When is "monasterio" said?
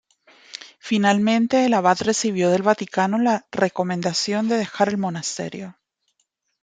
4.97-5.77